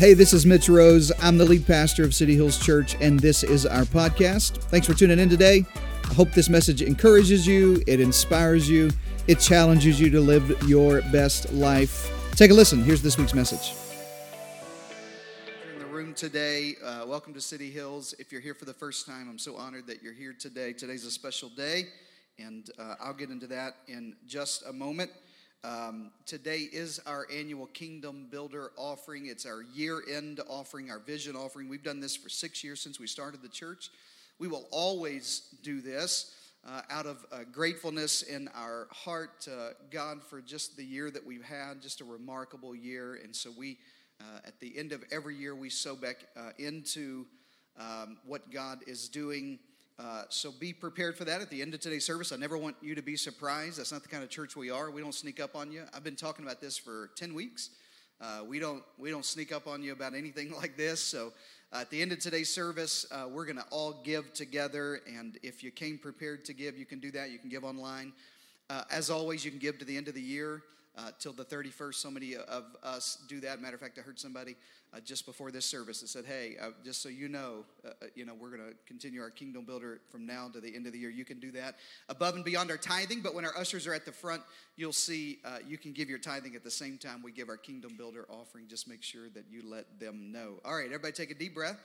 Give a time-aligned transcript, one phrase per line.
[0.00, 1.12] Hey, this is Mitch Rose.
[1.20, 4.56] I'm the lead pastor of City Hills Church, and this is our podcast.
[4.56, 5.66] Thanks for tuning in today.
[6.04, 8.90] I hope this message encourages you, it inspires you,
[9.26, 12.10] it challenges you to live your best life.
[12.34, 12.82] Take a listen.
[12.82, 13.74] Here's this week's message.
[15.74, 18.14] In the room today, uh, welcome to City Hills.
[18.18, 20.72] If you're here for the first time, I'm so honored that you're here today.
[20.72, 21.88] Today's a special day,
[22.38, 25.10] and uh, I'll get into that in just a moment.
[25.62, 29.26] Um, today is our annual Kingdom Builder offering.
[29.26, 31.68] It's our year end offering, our vision offering.
[31.68, 33.90] We've done this for six years since we started the church.
[34.38, 36.34] We will always do this
[36.66, 41.26] uh, out of uh, gratefulness in our heart to God for just the year that
[41.26, 43.20] we've had, just a remarkable year.
[43.22, 43.76] And so we,
[44.18, 47.26] uh, at the end of every year, we sow back uh, into
[47.78, 49.58] um, what God is doing
[50.00, 52.32] uh, so be prepared for that at the end of today's service.
[52.32, 53.78] I never want you to be surprised.
[53.78, 54.90] That's not the kind of church we are.
[54.90, 55.82] We don't sneak up on you.
[55.92, 57.68] I've been talking about this for 10 weeks.
[58.18, 61.02] Uh, we don't we don't sneak up on you about anything like this.
[61.02, 61.34] So
[61.70, 65.00] uh, at the end of today's service, uh, we're going to all give together.
[65.06, 67.30] And if you came prepared to give, you can do that.
[67.30, 68.14] You can give online.
[68.70, 70.62] Uh, as always, you can give to the end of the year
[71.00, 71.94] uh, till the 31st.
[71.94, 73.60] So many of us do that.
[73.60, 74.56] Matter of fact, I heard somebody
[74.92, 78.06] uh, just before this service that said, "Hey, uh, just so you know, uh, uh
[78.14, 80.92] you know, we're going to continue our kingdom builder from now to the end of
[80.92, 81.10] the year.
[81.10, 81.76] You can do that
[82.08, 83.20] above and beyond our tithing.
[83.20, 84.42] But when our ushers are at the front,
[84.76, 87.56] you'll see uh, you can give your tithing at the same time we give our
[87.56, 88.66] kingdom builder offering.
[88.68, 90.60] Just make sure that you let them know.
[90.64, 91.80] All right, everybody, take a deep breath."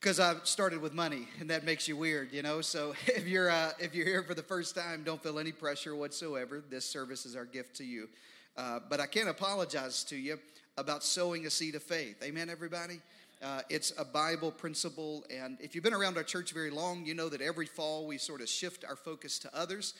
[0.00, 2.62] Because I started with money, and that makes you weird, you know.
[2.62, 5.94] So if you're uh, if you're here for the first time, don't feel any pressure
[5.94, 6.62] whatsoever.
[6.70, 8.08] This service is our gift to you.
[8.56, 10.38] Uh, but I can't apologize to you
[10.76, 12.22] about sowing a seed of faith.
[12.22, 13.00] Amen, everybody.
[13.42, 17.14] Uh, it's a Bible principle, and if you've been around our church very long, you
[17.14, 19.94] know that every fall we sort of shift our focus to others.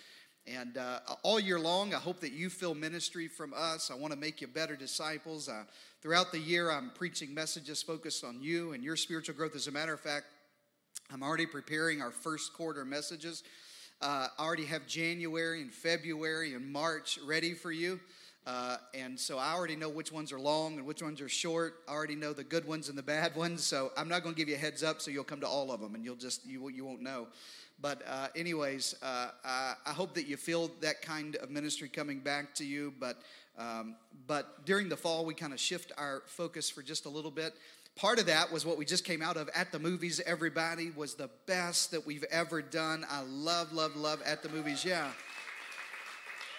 [0.46, 3.90] And uh, all year long, I hope that you feel ministry from us.
[3.90, 5.48] I want to make you better disciples.
[5.48, 5.64] Uh,
[6.02, 9.54] throughout the year, I'm preaching messages focused on you and your spiritual growth.
[9.54, 10.26] As a matter of fact,
[11.12, 13.42] I'm already preparing our first quarter messages.
[14.00, 18.00] Uh, I already have January and February and March ready for you.
[18.46, 21.74] Uh, and so I already know which ones are long and which ones are short.
[21.86, 23.62] I already know the good ones and the bad ones.
[23.62, 25.70] So I'm not going to give you a heads up, so you'll come to all
[25.70, 27.28] of them, and you'll just you you won't know.
[27.82, 32.54] But, uh, anyways, uh, I, hope that you feel that kind of ministry coming back
[32.56, 32.92] to you.
[33.00, 33.22] But,
[33.58, 33.96] um,
[34.26, 37.54] but during the fall, we kind of shift our focus for just a little bit.
[37.96, 40.20] Part of that was what we just came out of at the movies.
[40.24, 43.04] Everybody was the best that we've ever done.
[43.10, 44.84] I love, love, love at the movies.
[44.84, 45.10] Yeah.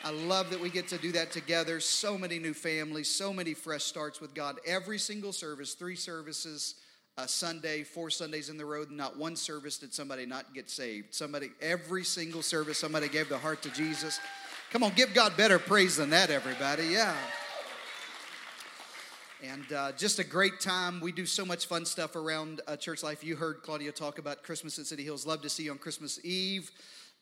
[0.04, 1.80] I love that we get to do that together.
[1.80, 4.60] So many new families, so many fresh starts with God.
[4.66, 6.76] Every single service, three services
[7.18, 11.14] a Sunday, four Sundays in the road, not one service did somebody not get saved.
[11.14, 14.20] Somebody, every single service, somebody gave their heart to Jesus.
[14.72, 16.86] Come on, give God better praise than that, everybody.
[16.86, 17.14] Yeah.
[19.44, 21.02] And uh, just a great time.
[21.02, 23.24] We do so much fun stuff around uh, church life.
[23.24, 25.26] You heard Claudia talk about Christmas at City Hills.
[25.26, 26.72] Love to see you on Christmas Eve.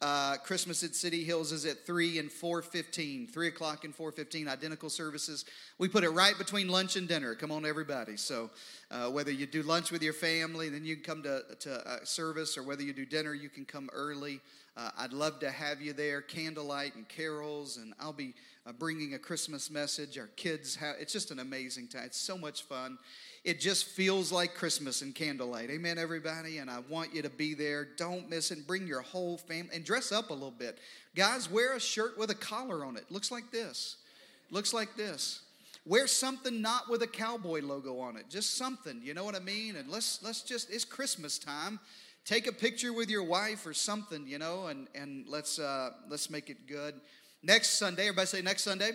[0.01, 3.29] Uh, Christmas at City Hills is at 3 and 4.15.
[3.29, 5.43] 3 o'clock and 4.15, identical services.
[5.77, 7.35] We put it right between lunch and dinner.
[7.35, 8.15] Come on, everybody.
[8.15, 8.49] So
[8.91, 12.57] uh, whether you do lunch with your family, then you can come to, to service,
[12.57, 14.39] or whether you do dinner, you can come early.
[14.77, 18.33] Uh, I'd love to have you there, candlelight and carols, and I'll be
[18.69, 20.17] uh, bringing a Christmas message.
[20.17, 22.03] Our kids have, it's just an amazing time.
[22.05, 22.99] It's so much fun
[23.43, 25.69] it just feels like Christmas and candlelight.
[25.69, 26.57] Amen, everybody.
[26.57, 27.87] And I want you to be there.
[27.97, 28.67] Don't miss it.
[28.67, 30.77] Bring your whole family and dress up a little bit.
[31.15, 33.05] Guys, wear a shirt with a collar on it.
[33.09, 33.97] Looks like this.
[34.51, 35.41] Looks like this.
[35.85, 38.29] Wear something not with a cowboy logo on it.
[38.29, 38.99] Just something.
[39.01, 39.77] You know what I mean?
[39.77, 41.79] And let's let's just it's Christmas time.
[42.25, 46.29] Take a picture with your wife or something, you know, and and let's uh, let's
[46.29, 46.95] make it good.
[47.41, 48.91] Next Sunday, everybody say next Sunday.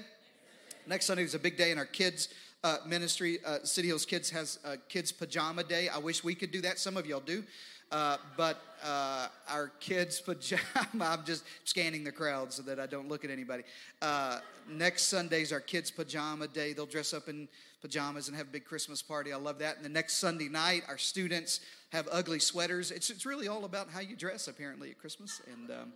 [0.87, 2.29] Next Sunday is a big day in our kids'
[2.63, 3.39] uh, ministry.
[3.43, 5.89] Uh, City Hills Kids has a kids pajama day.
[5.89, 6.79] I wish we could do that.
[6.79, 7.43] Some of y'all do.
[7.91, 10.61] Uh, but uh, our kids' pajama,
[11.01, 13.63] I'm just scanning the crowd so that I don't look at anybody.
[14.03, 14.41] Uh,
[14.71, 16.75] next Sunday's our kids' pajama day.
[16.75, 17.49] They'll dress up in
[17.81, 19.33] pajamas and have a big Christmas party.
[19.33, 19.77] I love that.
[19.77, 21.61] And the next Sunday night, our students
[21.93, 22.91] have ugly sweaters.
[22.91, 25.41] It's, it's really all about how you dress, apparently, at Christmas.
[25.51, 25.93] And um,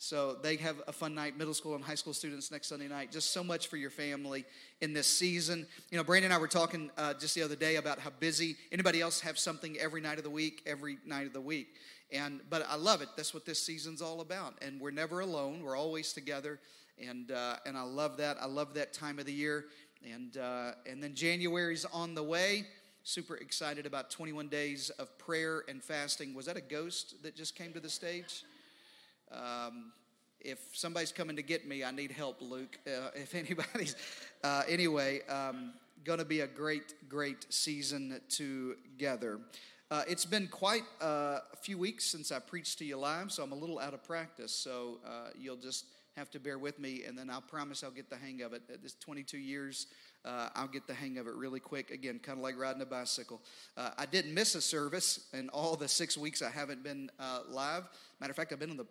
[0.00, 3.10] so they have a fun night, middle school and high school students next Sunday night.
[3.10, 4.44] Just so much for your family
[4.80, 5.66] in this season.
[5.90, 8.56] You know, Brandon and I were talking uh, just the other day about how busy.
[8.70, 11.74] Anybody else have something every night of the week, every night of the week?
[12.12, 13.08] And but I love it.
[13.16, 14.54] That's what this season's all about.
[14.62, 15.62] And we're never alone.
[15.64, 16.60] We're always together.
[17.04, 18.36] And uh, and I love that.
[18.40, 19.64] I love that time of the year.
[20.08, 22.66] And uh, and then January's on the way.
[23.02, 26.34] Super excited about 21 days of prayer and fasting.
[26.34, 28.44] Was that a ghost that just came to the stage?
[29.32, 29.92] Um,
[30.40, 32.78] if somebody's coming to get me, I need help, Luke.
[32.86, 33.96] Uh, if anybody's,
[34.44, 35.72] uh, anyway, um,
[36.04, 39.40] going to be a great, great season together.
[39.90, 43.42] Uh, it's been quite uh, a few weeks since I preached to you live, so
[43.42, 44.52] I'm a little out of practice.
[44.52, 48.10] So uh, you'll just have to bear with me, and then I'll promise I'll get
[48.10, 48.62] the hang of it.
[48.82, 49.86] This 22 years,
[50.24, 51.90] uh, I'll get the hang of it really quick.
[51.90, 53.40] Again, kind of like riding a bicycle.
[53.76, 57.40] Uh, I didn't miss a service in all the six weeks I haven't been uh,
[57.48, 57.84] live.
[58.20, 58.86] Matter of fact, I've been on the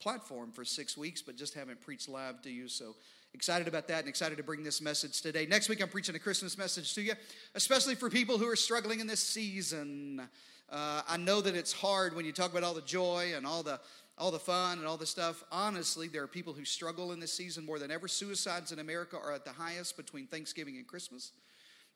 [0.00, 2.68] platform for six weeks, but just haven't preached live to you.
[2.68, 2.94] So
[3.34, 5.46] excited about that and excited to bring this message today.
[5.46, 7.14] Next week, I'm preaching a Christmas message to you,
[7.54, 10.28] especially for people who are struggling in this season.
[10.70, 13.62] Uh, I know that it's hard when you talk about all the joy and all
[13.62, 13.80] the
[14.18, 15.44] all the fun and all the stuff.
[15.52, 18.08] Honestly, there are people who struggle in this season more than ever.
[18.08, 21.30] Suicides in America are at the highest between Thanksgiving and Christmas.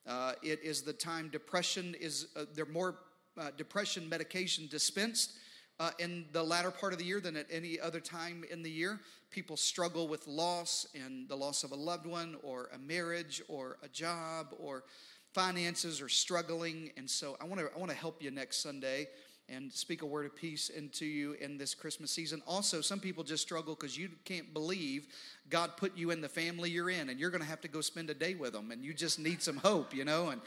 [0.07, 2.97] Uh, it is the time depression is uh, there more
[3.39, 5.33] uh, depression medication dispensed
[5.83, 8.71] uh, in the latter part of the year than at any other time in the
[8.71, 9.01] year.
[9.33, 13.79] People struggle with loss and the loss of a loved one or a marriage or
[13.83, 14.85] a job or
[15.35, 16.93] finances are struggling.
[16.97, 19.09] And so I want to I want to help you next Sunday
[19.49, 22.43] and speak a word of peace into you in this Christmas season.
[22.47, 25.09] Also, some people just struggle because you can't believe
[25.51, 27.81] God put you in the family you're in, and you're going to have to go
[27.81, 30.29] spend a day with them, and you just need some hope, you know.
[30.29, 30.41] And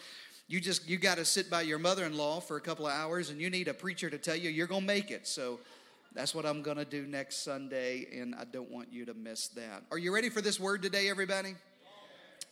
[0.47, 3.39] you just you got to sit by your mother-in-law for a couple of hours, and
[3.39, 5.27] you need a preacher to tell you you're going to make it.
[5.27, 5.59] So.
[6.13, 9.49] That's what I'm going to do next Sunday, and I don't want you to miss
[9.49, 9.83] that.
[9.91, 11.55] Are you ready for this word today, everybody?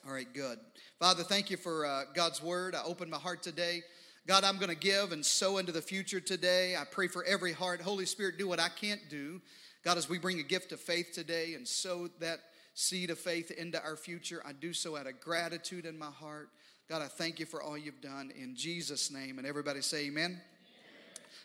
[0.05, 0.59] All right, good.
[0.99, 2.75] Father, thank you for uh, God's word.
[2.75, 3.83] I open my heart today.
[4.27, 6.75] God, I'm going to give and sow into the future today.
[6.75, 7.79] I pray for every heart.
[7.79, 9.39] Holy Spirit, do what I can't do.
[9.85, 12.39] God, as we bring a gift of faith today and sow that
[12.73, 16.49] seed of faith into our future, I do so out of gratitude in my heart.
[16.89, 19.37] God, I thank you for all you've done in Jesus' name.
[19.37, 20.41] And everybody say, Amen.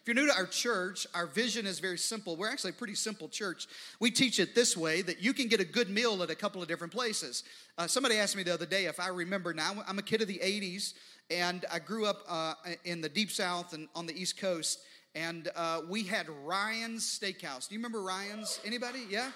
[0.00, 2.34] If you're new to our church, our vision is very simple.
[2.34, 3.66] We're actually a pretty simple church.
[4.00, 6.60] We teach it this way that you can get a good meal at a couple
[6.60, 7.44] of different places.
[7.76, 10.28] Uh, somebody asked me the other day if I remember now, I'm a kid of
[10.28, 10.94] the 80s,
[11.30, 12.54] and I grew up uh,
[12.84, 14.80] in the deep south and on the east coast.
[15.14, 17.68] And uh, we had Ryan's Steakhouse.
[17.68, 18.60] Do you remember Ryan's?
[18.64, 19.00] Anybody?
[19.08, 19.30] Yeah?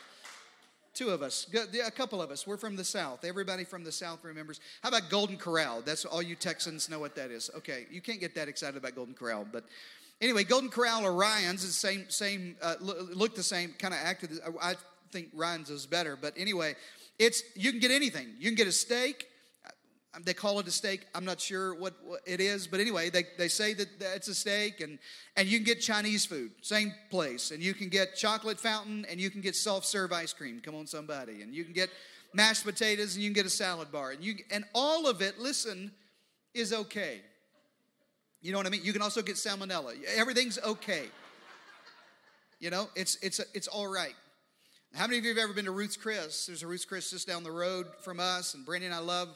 [0.94, 2.46] Two of us, a couple of us.
[2.46, 3.24] We're from the South.
[3.24, 4.60] Everybody from the South remembers.
[4.82, 5.80] How about Golden Corral?
[5.80, 7.50] That's all you Texans know what that is.
[7.56, 9.64] Okay, you can't get that excited about Golden Corral, but
[10.20, 14.00] anyway, Golden Corral or Ryan's is the same, same, uh, look the same, kind of
[14.02, 14.32] acted.
[14.60, 14.74] I
[15.10, 16.74] think Ryan's is better, but anyway,
[17.18, 18.28] it's you can get anything.
[18.38, 19.28] You can get a steak.
[20.14, 21.06] Um, they call it a steak.
[21.14, 24.34] I'm not sure what, what, it is, but anyway, they, they say that it's a
[24.34, 24.98] steak, and,
[25.36, 27.50] and you can get Chinese food, same place.
[27.50, 30.60] And you can get chocolate fountain, and you can get self serve ice cream.
[30.62, 31.40] Come on, somebody.
[31.40, 31.88] And you can get
[32.34, 34.10] mashed potatoes, and you can get a salad bar.
[34.10, 35.92] And, you, and all of it, listen,
[36.52, 37.22] is okay.
[38.42, 38.82] You know what I mean?
[38.84, 39.94] You can also get salmonella.
[40.16, 41.04] Everything's okay.
[42.60, 44.14] You know, it's, it's, it's all right.
[44.94, 46.46] How many of you have ever been to Ruth's Chris?
[46.46, 49.28] There's a Ruth's Chris just down the road from us, and Brandy and I love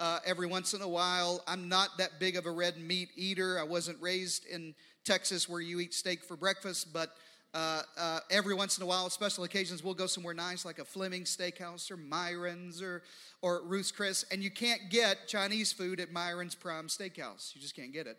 [0.00, 1.44] uh, every once in a while.
[1.46, 3.58] I'm not that big of a red meat eater.
[3.60, 4.74] I wasn't raised in
[5.04, 7.10] Texas where you eat steak for breakfast, but
[7.52, 10.84] uh, uh, every once in a while, special occasions, we'll go somewhere nice like a
[10.84, 13.02] Fleming Steakhouse or Myron's or,
[13.42, 14.24] or Ruth's Chris.
[14.30, 17.54] And you can't get Chinese food at Myron's Prime Steakhouse.
[17.54, 18.16] You just can't get it.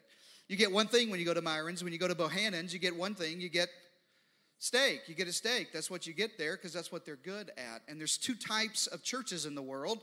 [0.48, 1.84] You get one thing when you go to Myron's.
[1.84, 3.40] When you go to Bohanan's, you get one thing.
[3.40, 3.70] You get
[4.60, 5.04] steak.
[5.08, 5.72] You get a steak.
[5.72, 7.84] That's what you get there because that's what they're good at.
[7.88, 10.02] And there's two types of churches in the world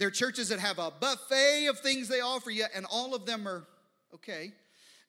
[0.00, 3.26] there are churches that have a buffet of things they offer you, and all of
[3.26, 3.64] them are
[4.14, 4.50] okay.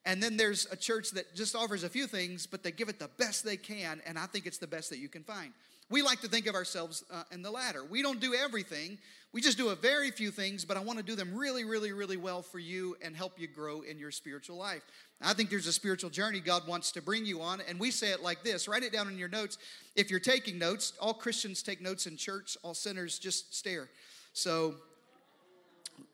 [0.04, 3.00] And then there's a church that just offers a few things, but they give it
[3.00, 5.54] the best they can, and I think it's the best that you can find.
[5.90, 7.86] We like to think of ourselves uh, in the latter.
[7.86, 8.98] We don't do everything,
[9.32, 11.94] we just do a very few things, but I want to do them really, really,
[11.94, 14.82] really well for you and help you grow in your spiritual life.
[15.22, 18.12] I think there's a spiritual journey God wants to bring you on, and we say
[18.12, 19.58] it like this write it down in your notes.
[19.96, 23.88] If you're taking notes, all Christians take notes in church, all sinners just stare.
[24.34, 24.76] So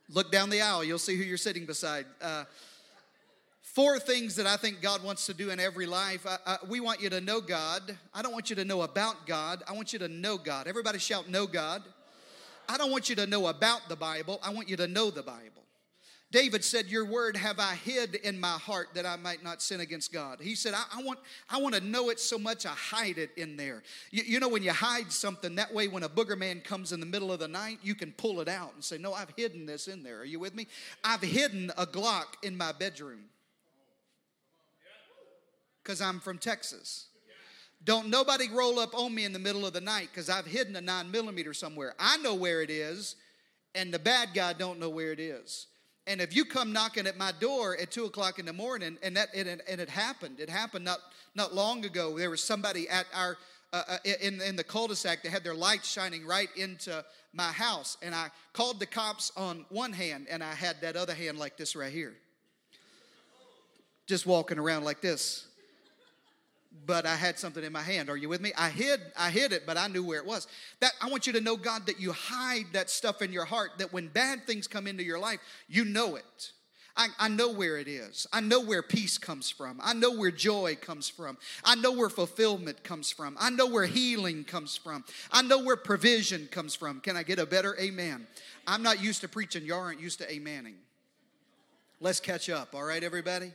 [0.10, 2.06] look down the aisle, you'll see who you're sitting beside.
[2.22, 2.46] Uh,
[3.62, 6.26] four things that I think God wants to do in every life.
[6.26, 7.96] Uh, uh, we want you to know God.
[8.14, 9.62] I don't want you to know about God.
[9.68, 10.68] I want you to know God.
[10.68, 11.84] Everybody shout, Know God.
[12.68, 14.40] I don't want you to know about the Bible.
[14.44, 15.67] I want you to know the Bible.
[16.30, 19.80] David said, Your word have I hid in my heart that I might not sin
[19.80, 20.40] against God.
[20.42, 21.20] He said, I, I want,
[21.50, 23.82] I want to know it so much I hide it in there.
[24.12, 27.00] You, you, know, when you hide something, that way when a booger man comes in
[27.00, 29.66] the middle of the night, you can pull it out and say, No, I've hidden
[29.66, 30.20] this in there.
[30.20, 30.68] Are you with me?
[31.02, 33.26] I've hidden a Glock in my bedroom
[35.82, 37.08] because I'm from Texas.
[37.86, 40.76] Don't nobody roll up on me in the middle of the night because I've hidden
[40.76, 41.96] a nine millimeter somewhere.
[41.98, 43.16] I know where it is,
[43.76, 45.68] and the bad guy don't know where it is.
[46.08, 49.16] And if you come knocking at my door at two o'clock in the morning, and
[49.18, 51.00] that and it, and it happened, it happened not
[51.36, 52.18] not long ago.
[52.18, 53.38] There was somebody at our
[53.74, 57.98] uh, uh in, in the cul-de-sac, they had their lights shining right into my house.
[58.02, 61.58] And I called the cops on one hand, and I had that other hand like
[61.58, 62.14] this right here.
[64.08, 65.48] Just walking around like this.
[66.86, 68.10] But I had something in my hand.
[68.10, 68.54] Are you with me?
[68.58, 70.48] I hid, I hid it, but I knew where it was.
[70.80, 73.72] That I want you to know, God, that you hide that stuff in your heart,
[73.80, 76.52] that when bad things come into your life, you know it.
[76.98, 78.26] I, I, know where it is.
[78.34, 79.80] I know where peace comes from.
[79.84, 81.38] I know where joy comes from.
[81.64, 83.38] I know where fulfillment comes from.
[83.40, 85.06] I know where healing comes from.
[85.32, 87.00] I know where provision comes from.
[87.02, 88.26] Can I get a better amen?
[88.66, 89.64] I'm not used to preaching.
[89.64, 90.74] Y'all aren't used to amening.
[92.00, 93.52] Let's catch up, all right, everybody?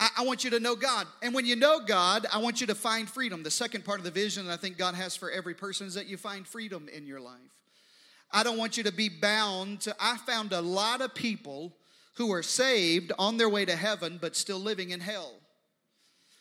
[0.00, 1.06] I, I want you to know God.
[1.22, 3.42] And when you know God, I want you to find freedom.
[3.42, 5.94] The second part of the vision that I think God has for every person is
[5.94, 7.38] that you find freedom in your life.
[8.30, 11.74] I don't want you to be bound to, I found a lot of people
[12.14, 15.34] who are saved on their way to heaven, but still living in hell.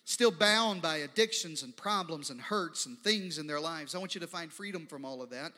[0.05, 3.93] Still bound by addictions and problems and hurts and things in their lives.
[3.93, 5.51] I want you to find freedom from all of that.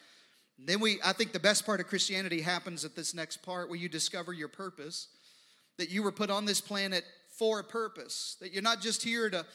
[0.57, 3.79] Then we, I think the best part of Christianity happens at this next part where
[3.79, 5.07] you discover your purpose,
[5.77, 7.05] that you were put on this planet
[7.39, 9.45] for a purpose, that you're not just here to,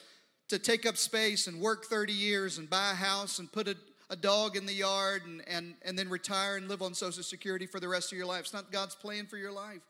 [0.48, 3.76] to take up space and work 30 years and buy a house and put a,
[4.10, 7.66] a dog in the yard and, and, and then retire and live on Social Security
[7.66, 8.40] for the rest of your life.
[8.40, 9.82] It's not God's plan for your life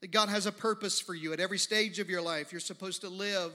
[0.00, 2.52] that God has a purpose for you at every stage of your life.
[2.52, 3.52] You're supposed to live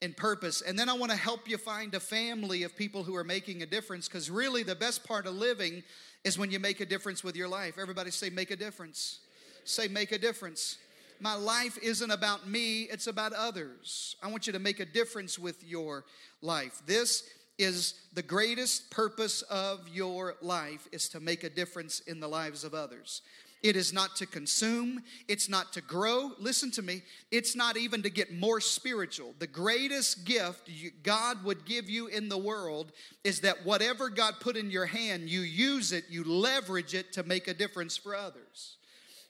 [0.00, 0.62] in purpose.
[0.62, 3.62] And then I want to help you find a family of people who are making
[3.62, 5.82] a difference because really the best part of living
[6.24, 7.76] is when you make a difference with your life.
[7.78, 9.20] Everybody say, make a difference.
[9.64, 10.78] Say, make a difference.
[11.20, 14.16] My life isn't about me, it's about others.
[14.22, 16.04] I want you to make a difference with your
[16.40, 16.80] life.
[16.86, 17.24] This
[17.58, 22.64] is the greatest purpose of your life is to make a difference in the lives
[22.64, 23.20] of others.
[23.62, 25.02] It is not to consume.
[25.28, 26.30] It's not to grow.
[26.38, 27.02] Listen to me.
[27.30, 29.34] It's not even to get more spiritual.
[29.38, 30.70] The greatest gift
[31.02, 35.28] God would give you in the world is that whatever God put in your hand,
[35.28, 38.78] you use it, you leverage it to make a difference for others.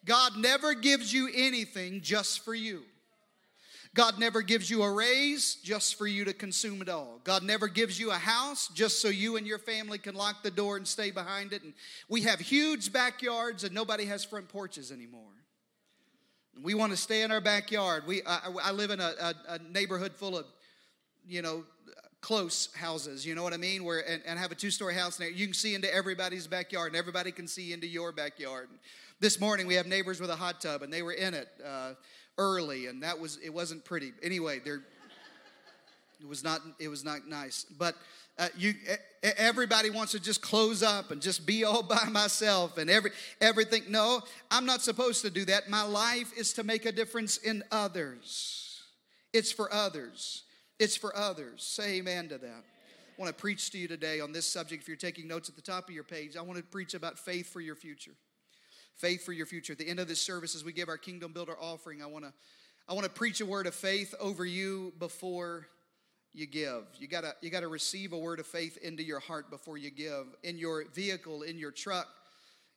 [0.04, 2.82] God never gives you anything just for you.
[3.92, 7.20] God never gives you a raise just for you to consume it all.
[7.24, 10.50] God never gives you a house just so you and your family can lock the
[10.50, 11.64] door and stay behind it.
[11.64, 11.74] And
[12.08, 15.22] we have huge backyards and nobody has front porches anymore.
[16.62, 18.06] We want to stay in our backyard.
[18.06, 20.46] We, I, I live in a, a, a, neighborhood full of,
[21.26, 21.64] you know,
[22.20, 23.24] close houses.
[23.26, 23.82] You know what I mean?
[23.82, 25.18] Where and, and have a two-story house.
[25.18, 28.68] And you can see into everybody's backyard, and everybody can see into your backyard.
[29.20, 31.48] This morning we have neighbors with a hot tub, and they were in it.
[31.64, 31.92] Uh,
[32.40, 34.12] early, and that was it wasn't pretty.
[34.22, 34.80] Anyway, there
[36.20, 37.66] it was not it was not nice.
[37.78, 37.94] But
[38.38, 38.74] uh, you
[39.22, 43.10] everybody wants to just close up and just be all by myself and every
[43.40, 43.84] everything.
[43.88, 45.68] No, I'm not supposed to do that.
[45.68, 48.82] My life is to make a difference in others.
[49.32, 50.44] It's for others.
[50.78, 51.62] It's for others.
[51.62, 52.64] Say amen to that.
[52.64, 54.82] I want to preach to you today on this subject.
[54.82, 57.18] If you're taking notes at the top of your page, I want to preach about
[57.18, 58.12] faith for your future
[58.96, 59.72] faith for your future.
[59.72, 62.24] At the end of this service, as we give our Kingdom Builder offering, I want
[62.24, 62.32] to
[62.88, 65.68] I want to preach a word of faith over you before
[66.32, 66.84] you give.
[66.98, 70.26] You gotta you gotta receive a word of faith into your heart before you give.
[70.42, 72.08] In your vehicle, in your truck,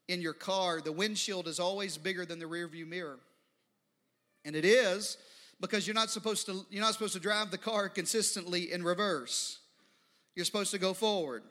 [0.08, 3.20] in your car, the windshield is always bigger than the rearview mirror.
[4.46, 5.17] And it is
[5.62, 9.60] because you're not supposed to you're not supposed to drive the car consistently in reverse.
[10.36, 11.43] You're supposed to go forward.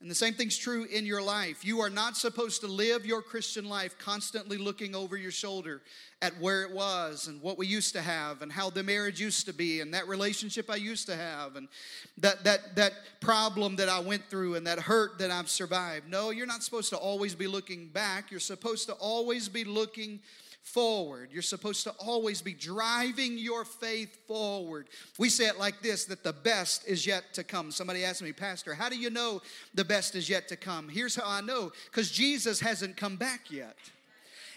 [0.00, 1.62] And the same thing's true in your life.
[1.62, 5.82] You are not supposed to live your Christian life constantly looking over your shoulder
[6.22, 9.44] at where it was and what we used to have and how the marriage used
[9.46, 11.68] to be and that relationship I used to have and
[12.16, 16.08] that that that problem that I went through and that hurt that I've survived.
[16.08, 18.30] No, you're not supposed to always be looking back.
[18.30, 20.20] You're supposed to always be looking
[20.62, 21.30] forward.
[21.32, 24.88] You're supposed to always be driving your faith forward.
[25.18, 27.70] We say it like this that the best is yet to come.
[27.70, 29.42] Somebody asked me, Pastor, how do you know
[29.74, 30.88] the best is yet to come?
[30.88, 33.76] Here's how I know because Jesus hasn't come back yet.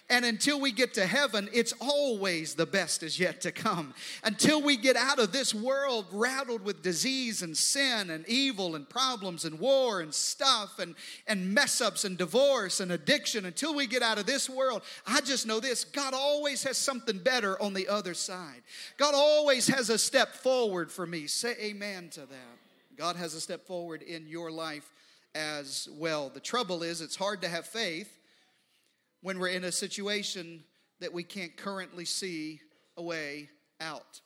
[0.09, 3.93] And until we get to heaven, it's always the best is yet to come.
[4.23, 8.87] Until we get out of this world rattled with disease and sin and evil and
[8.87, 10.95] problems and war and stuff and,
[11.25, 15.21] and mess ups and divorce and addiction, until we get out of this world, I
[15.21, 18.61] just know this God always has something better on the other side.
[18.97, 21.27] God always has a step forward for me.
[21.27, 22.57] Say amen to that.
[22.97, 24.91] God has a step forward in your life
[25.33, 26.29] as well.
[26.29, 28.19] The trouble is, it's hard to have faith
[29.23, 30.63] when we're in a situation
[30.99, 32.59] that we can't currently see
[32.97, 33.49] a way
[33.81, 34.21] out.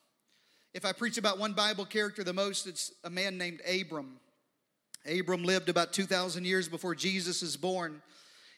[0.74, 4.20] If I preach about one Bible character the most, it's a man named Abram.
[5.10, 8.02] Abram lived about 2,000 years before Jesus is born.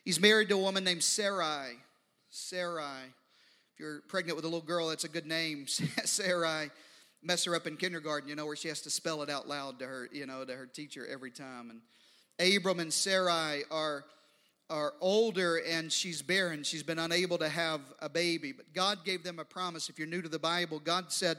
[0.03, 1.73] He's married to a woman named Sarai.
[2.29, 3.03] Sarai.
[3.73, 6.71] If you're pregnant with a little girl, that's a good name, Sarai.
[7.21, 9.79] mess her up in kindergarten, you know, where she has to spell it out loud
[9.79, 11.69] to her, you know, to her teacher every time.
[11.69, 14.05] And Abram and Sarai are
[14.69, 16.63] are older and she's barren.
[16.63, 18.51] She's been unable to have a baby.
[18.51, 19.89] But God gave them a promise.
[19.89, 21.37] If you're new to the Bible, God said,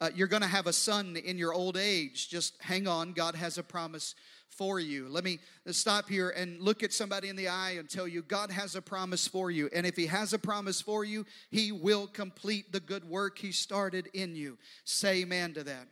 [0.00, 2.28] uh, You're going to have a son in your old age.
[2.28, 3.12] Just hang on.
[3.12, 4.14] God has a promise
[4.48, 5.08] for you.
[5.08, 8.50] Let me stop here and look at somebody in the eye and tell you God
[8.50, 9.70] has a promise for you.
[9.72, 13.52] And if He has a promise for you, He will complete the good work He
[13.52, 14.58] started in you.
[14.84, 15.86] Say amen to that.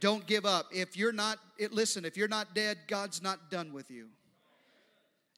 [0.00, 0.66] Don't give up.
[0.72, 1.38] If you're not,
[1.70, 4.08] listen, if you're not dead, God's not done with you.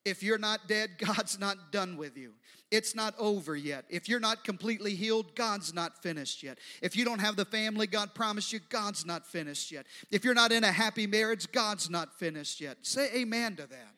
[0.05, 2.33] If you're not dead, God's not done with you.
[2.71, 3.85] It's not over yet.
[3.89, 6.59] If you're not completely healed, God's not finished yet.
[6.83, 9.87] If you don't have the family God promised you, God's not finished yet.
[10.11, 12.79] If you're not in a happy marriage, God's not finished yet.
[12.83, 13.95] Say amen to that.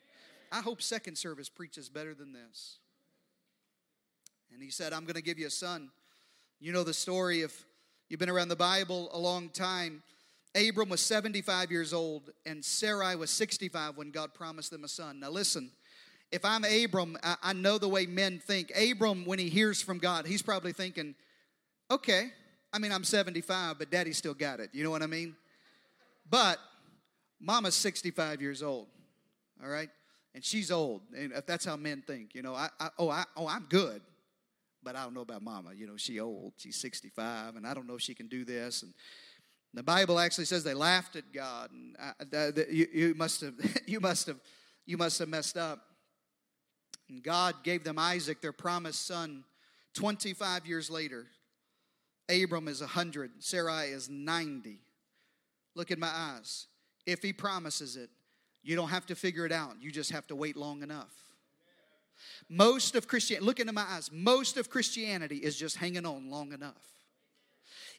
[0.51, 2.77] I hope second service preaches better than this.
[4.53, 5.89] And he said, I'm going to give you a son.
[6.59, 7.65] You know the story if
[8.09, 10.03] you've been around the Bible a long time.
[10.55, 15.19] Abram was 75 years old, and Sarai was 65 when God promised them a son.
[15.19, 15.71] Now, listen,
[16.31, 18.71] if I'm Abram, I, I know the way men think.
[18.75, 21.15] Abram, when he hears from God, he's probably thinking,
[21.89, 22.31] okay,
[22.73, 24.69] I mean, I'm 75, but daddy still got it.
[24.73, 25.35] You know what I mean?
[26.29, 26.59] But
[27.39, 28.87] mama's 65 years old,
[29.63, 29.89] all right?
[30.35, 31.01] And she's old.
[31.17, 34.01] And if that's how men think, you know, I, I oh, I, oh, I'm good,
[34.83, 35.69] but I don't know about mama.
[35.75, 36.53] You know, she old.
[36.57, 38.83] She's 65, and I don't know if she can do this.
[38.83, 38.93] And
[39.73, 43.53] the Bible actually says they laughed at God, and I, you, you must have,
[43.87, 44.39] you must have,
[44.85, 45.83] you must have messed up.
[47.09, 49.43] And God gave them Isaac, their promised son,
[49.93, 51.25] 25 years later.
[52.29, 54.79] Abram is 100, Sarai is 90.
[55.75, 56.67] Look at my eyes.
[57.05, 58.09] If he promises it,
[58.63, 59.75] you don't have to figure it out.
[59.79, 61.13] You just have to wait long enough.
[62.49, 66.51] Most of Christianity, look into my eyes, most of Christianity is just hanging on long
[66.51, 66.73] enough.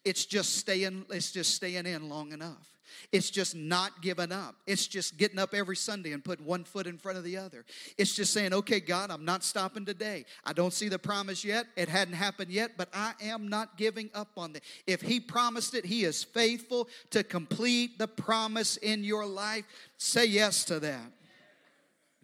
[0.05, 2.78] It's just staying, it's just staying in long enough.
[3.13, 4.57] It's just not giving up.
[4.67, 7.65] It's just getting up every Sunday and putting one foot in front of the other.
[7.97, 10.25] It's just saying, okay, God, I'm not stopping today.
[10.45, 11.67] I don't see the promise yet.
[11.77, 14.63] It hadn't happened yet, but I am not giving up on it.
[14.87, 19.65] If He promised it, He is faithful to complete the promise in your life.
[19.97, 21.13] Say yes to that.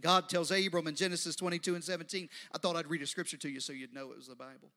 [0.01, 2.29] God tells Abram in Genesis 22 and 17.
[2.55, 4.71] I thought I'd read a scripture to you so you'd know it was the Bible.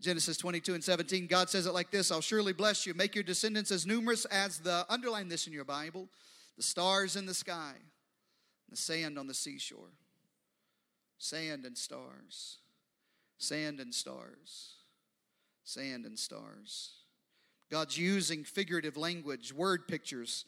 [0.00, 3.24] Genesis 22 and 17, God says it like this I'll surely bless you, make your
[3.24, 6.08] descendants as numerous as the, underline this in your Bible,
[6.56, 7.74] the stars in the sky,
[8.68, 9.92] the sand on the seashore.
[11.18, 12.60] Sand and stars,
[13.36, 14.76] sand and stars,
[15.64, 16.92] sand and stars.
[17.70, 20.46] God's using figurative language, word pictures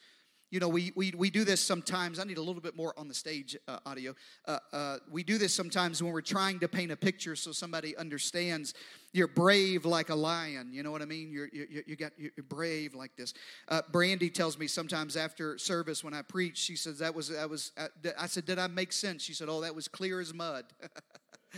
[0.52, 2.18] you know, we, we, we do this sometimes.
[2.18, 4.14] I need a little bit more on the stage uh, audio.
[4.46, 7.96] Uh, uh, we do this sometimes when we're trying to paint a picture so somebody
[7.96, 8.74] understands.
[9.14, 10.68] You're brave like a lion.
[10.74, 11.32] You know what I mean?
[11.32, 13.32] You're, you, you got, you're brave like this.
[13.66, 17.48] Uh, Brandy tells me sometimes after service when I preach, she says, that was, that
[17.48, 17.88] was, uh,
[18.18, 19.22] I said, did I make sense?
[19.22, 20.66] She said, oh, that was clear as mud.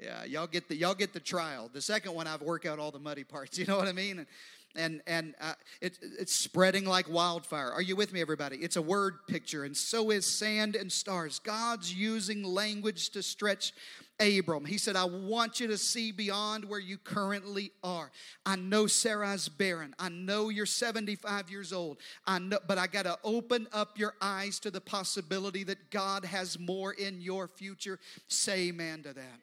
[0.00, 1.68] yeah, y'all get the, y'all get the trial.
[1.72, 3.58] The second one, I've worked out all the muddy parts.
[3.58, 4.24] You know what I mean?
[4.78, 7.70] And, and uh, it, it's spreading like wildfire.
[7.70, 8.56] Are you with me, everybody?
[8.58, 11.40] It's a word picture, and so is sand and stars.
[11.40, 13.72] God's using language to stretch
[14.20, 14.64] Abram.
[14.64, 18.10] He said, I want you to see beyond where you currently are.
[18.46, 19.94] I know Sarah's barren.
[19.98, 21.98] I know you're 75 years old.
[22.26, 26.24] I know, but I got to open up your eyes to the possibility that God
[26.24, 27.98] has more in your future.
[28.28, 29.40] Say amen to that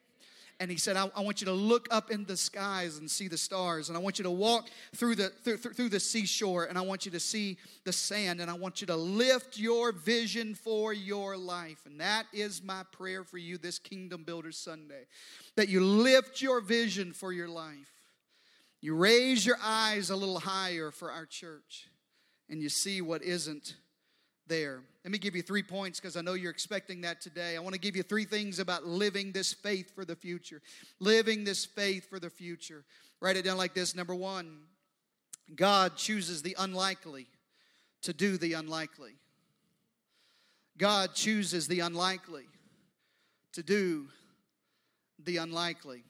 [0.60, 3.28] and he said, I, I, want you to look up in the skies and see
[3.28, 6.78] the stars, and I want you to walk through the through, through the seashore, and
[6.78, 10.56] I want you to see the sand, and I want you to lift your vision
[10.56, 11.80] for your life.
[11.86, 15.08] And that is my prayer for you this Kingdom Builders Sunday.
[15.58, 17.92] That you lift your vision for your life.
[18.82, 21.90] You raise your eyes a little higher for our church,
[22.50, 23.76] and you see what isn't
[24.48, 24.82] there.
[25.04, 27.56] Let me give you three points because I know you're expecting that today.
[27.56, 30.62] I want to give you three things about living this faith for the future.
[31.00, 32.84] Living this faith for the future.
[33.20, 33.96] Write it down like this.
[33.96, 34.60] Number one,
[35.56, 37.28] God chooses the unlikely
[38.04, 39.14] to do the unlikely.
[40.78, 42.46] God chooses the unlikely
[43.54, 44.08] to do
[45.24, 46.04] the unlikely.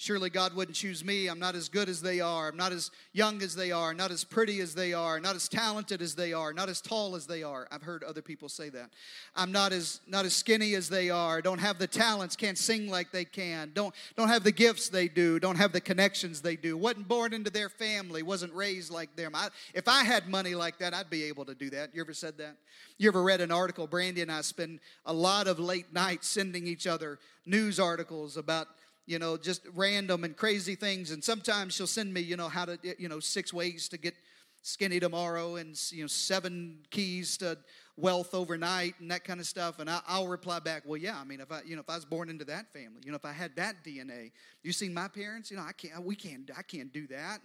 [0.00, 1.26] Surely God wouldn't choose me.
[1.26, 2.48] I'm not as good as they are.
[2.48, 3.92] I'm not as young as they are.
[3.92, 5.20] Not as pretty as they are.
[5.20, 6.54] Not as talented as they are.
[6.54, 7.68] Not as tall as they are.
[7.70, 8.88] I've heard other people say that.
[9.36, 11.42] I'm not as not as skinny as they are.
[11.42, 12.34] Don't have the talents.
[12.34, 13.72] Can't sing like they can.
[13.74, 15.38] Don't don't have the gifts they do.
[15.38, 16.78] Don't have the connections they do.
[16.78, 18.22] wasn't born into their family.
[18.22, 19.32] Wasn't raised like them.
[19.34, 21.94] I, if I had money like that, I'd be able to do that.
[21.94, 22.56] You ever said that?
[22.96, 23.86] You ever read an article?
[23.86, 28.66] Brandy and I spend a lot of late nights sending each other news articles about
[29.10, 31.10] you know, just random and crazy things.
[31.10, 34.14] And sometimes she'll send me, you know, how to, you know, six ways to get
[34.62, 37.58] skinny tomorrow and, you know, seven keys to
[37.96, 39.80] wealth overnight and that kind of stuff.
[39.80, 41.96] And I, will reply back, well, yeah, I mean, if I, you know, if I
[41.96, 44.30] was born into that family, you know, if I had that DNA,
[44.62, 47.40] you seen my parents, you know, I can't, we can't, I can't do that.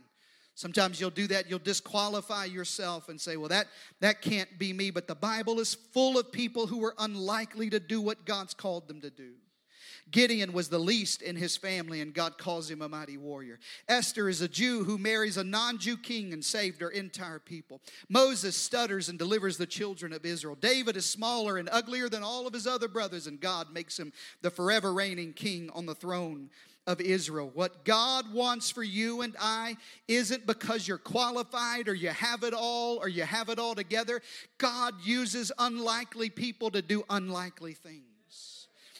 [0.53, 3.67] Sometimes you'll do that, you'll disqualify yourself and say, well, that,
[4.01, 4.91] that can't be me.
[4.91, 8.87] But the Bible is full of people who are unlikely to do what God's called
[8.87, 9.31] them to do.
[10.11, 13.59] Gideon was the least in his family, and God calls him a mighty warrior.
[13.87, 17.81] Esther is a Jew who marries a non Jew king and saved her entire people.
[18.07, 20.55] Moses stutters and delivers the children of Israel.
[20.55, 24.13] David is smaller and uglier than all of his other brothers, and God makes him
[24.41, 26.49] the forever reigning king on the throne
[26.87, 27.49] of Israel.
[27.53, 29.75] What God wants for you and I
[30.07, 34.21] isn't because you're qualified or you have it all or you have it all together.
[34.59, 38.14] God uses unlikely people to do unlikely things.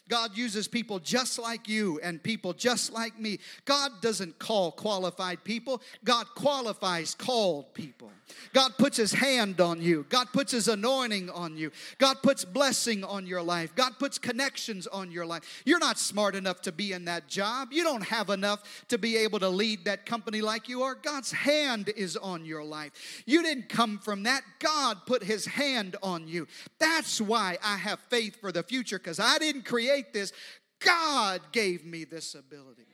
[0.08, 3.40] God uses people just like you and people just like me.
[3.66, 8.12] God doesn't call qualified people, God qualifies called people.
[8.54, 10.06] God puts his hand on you.
[10.10, 11.72] God puts his anointing on you.
[12.00, 13.76] God puts blessing on your life.
[13.76, 15.62] God puts connections on your life.
[15.64, 17.70] You're not smart enough to be in that job.
[17.72, 20.96] You don't have enough to be able to lead that company like you are.
[20.96, 23.24] God's hand is on your life.
[23.28, 24.42] You didn't come from that.
[24.60, 26.48] God put his hand on you.
[26.80, 30.34] That's why I have faith for the future because I didn't create this.
[30.80, 32.88] God gave me this ability.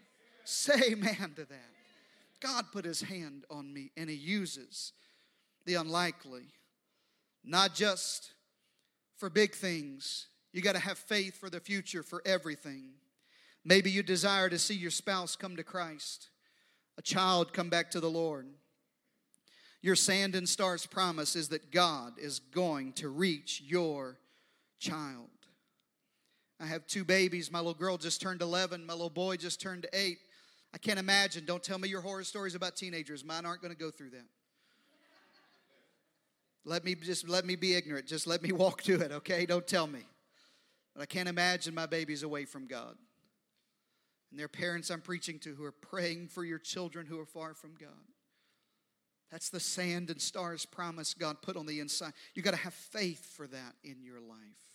[0.44, 1.72] Say amen to that.
[2.40, 4.94] God put his hand on me and he uses
[5.66, 6.46] the unlikely,
[7.44, 8.34] not just
[9.18, 10.28] for big things.
[10.52, 12.90] You got to have faith for the future, for everything.
[13.64, 16.30] Maybe you desire to see your spouse come to Christ,
[16.98, 18.48] a child come back to the Lord.
[19.84, 24.18] Your sand and stars promise is that God is going to reach your
[24.80, 25.30] child.
[26.62, 27.52] I have two babies.
[27.52, 30.20] My little girl just turned 11, my little boy just turned 8.
[30.74, 31.44] I can't imagine.
[31.46, 33.26] Don't tell me your horror stories about teenagers.
[33.26, 34.26] Mine aren't going to go through that.
[36.64, 38.06] Let me just let me be ignorant.
[38.06, 39.48] Just let me walk to it, okay?
[39.48, 40.02] Don't tell me.
[40.94, 42.96] But I can't imagine my babies away from God.
[44.30, 47.54] And their parents I'm preaching to who are praying for your children who are far
[47.56, 47.90] from God.
[49.32, 52.14] That's the sand and stars promise God put on the inside.
[52.36, 54.71] You got to have faith for that in your life.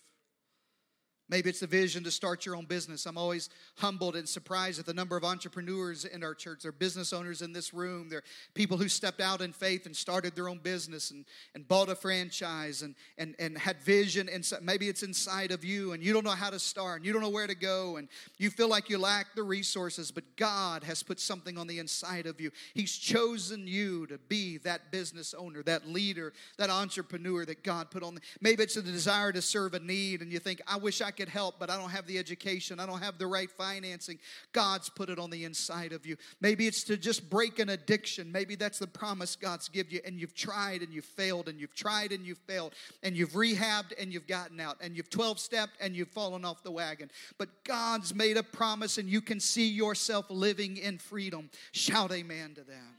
[1.29, 3.05] Maybe it's the vision to start your own business.
[3.05, 6.63] I'm always humbled and surprised at the number of entrepreneurs in our church.
[6.63, 8.09] There are business owners in this room.
[8.09, 11.25] There are people who stepped out in faith and started their own business and,
[11.57, 14.29] and bought a franchise and, and, and had vision.
[14.29, 17.13] And maybe it's inside of you and you don't know how to start and you
[17.13, 18.09] don't know where to go and
[18.39, 22.27] you feel like you lack the resources, but God has put something on the inside
[22.27, 22.53] of you.
[22.73, 28.05] He's chosen you to be that business owner, that leader, that entrepreneur that God put
[28.05, 28.17] on.
[28.41, 31.29] Maybe it's a desire to serve a need and you think, I wish I could
[31.29, 34.19] help, but I don't have the education, I don't have the right financing.
[34.53, 36.17] God's put it on the inside of you.
[36.41, 38.31] Maybe it's to just break an addiction.
[38.31, 41.75] Maybe that's the promise God's give you, and you've tried and you've failed, and you've
[41.75, 45.73] tried and you've failed, and you've rehabbed and you've gotten out, and you've 12 stepped
[45.81, 47.11] and you've fallen off the wagon.
[47.39, 51.51] But God's made a promise, and you can see yourself living in freedom.
[51.73, 52.95] Shout amen to that.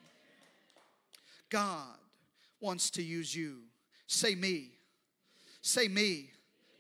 [1.50, 1.96] God
[2.60, 3.60] wants to use you.
[4.08, 4.72] Say me.
[5.62, 6.32] Say me.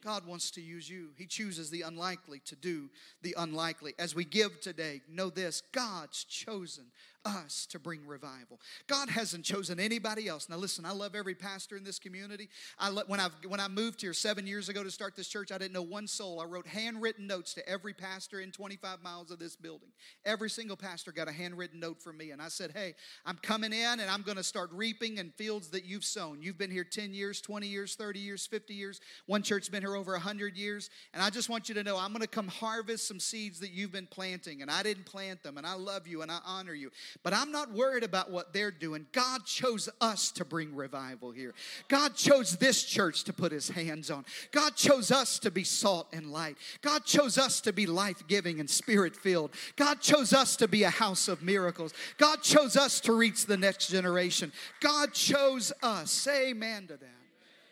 [0.08, 1.10] God wants to use you.
[1.17, 2.89] He chooses the unlikely to do
[3.24, 3.93] the unlikely.
[4.00, 6.86] As we give today, know this God's chosen
[7.27, 8.59] us to bring revival.
[8.87, 10.49] God hasn't chosen anybody else.
[10.49, 12.49] Now, listen, I love every pastor in this community.
[12.79, 15.51] I lo- when, I, when I moved here seven years ago to start this church,
[15.51, 16.39] I didn't know one soul.
[16.39, 19.89] I wrote handwritten notes to every pastor in 25 miles of this building.
[20.25, 22.31] Every single pastor got a handwritten note from me.
[22.31, 25.69] And I said, Hey, I'm coming in and I'm going to start reaping in fields
[25.69, 26.41] that you've sown.
[26.41, 29.01] You've been here 10 years, 20 years, 30 years, 50 years.
[29.25, 30.89] One church's been here over 100 years.
[31.13, 33.71] And I just want you to know I'm going to come harvest some seeds that
[33.71, 34.61] you've been planting.
[34.61, 35.57] And I didn't plant them.
[35.57, 36.91] And I love you and I honor you.
[37.23, 39.08] But I'm not worried about what they're doing.
[39.12, 41.53] God chose us to bring revival here.
[41.88, 44.25] God chose this church to put his hands on.
[44.51, 46.58] God chose us to be salt and light.
[46.82, 49.51] God chose us to be life giving and spirit filled.
[49.75, 51.93] God chose us to be a house of miracles.
[52.17, 54.51] God chose us to reach the next generation.
[54.80, 56.12] God chose us.
[56.12, 57.10] Say amen to that.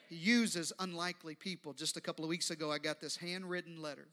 [0.10, 1.73] He uses unlikely people.
[1.73, 4.08] Just a couple of weeks ago, I got this handwritten letter.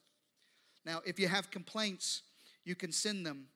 [0.84, 2.22] Now, if you have complaints,
[2.64, 3.46] you can send them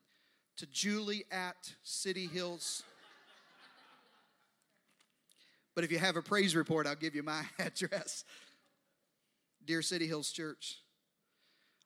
[0.57, 2.83] to Julie at City Hills.
[5.75, 8.23] But if you have a praise report, I'll give you my address.
[9.65, 10.77] Dear City Hills Church,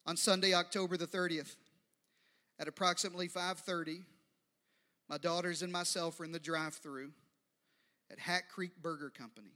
[0.05, 1.55] on Sunday, October the 30th,
[2.59, 4.03] at approximately 5:30,
[5.09, 7.11] my daughters and myself were in the drive-through
[8.11, 9.55] at Hat Creek Burger Company,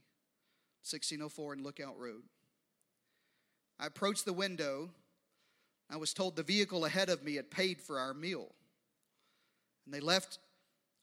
[0.82, 2.22] 1604 and Lookout Road.
[3.78, 4.90] I approached the window
[5.88, 8.52] I was told the vehicle ahead of me had paid for our meal.
[9.86, 10.40] And they left